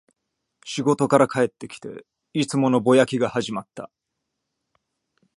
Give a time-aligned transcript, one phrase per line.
[0.65, 3.91] 仕事から帰ってきて、いつものぼやきが始まった